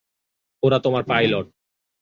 [0.63, 1.47] ওরা তোমার পাইলট।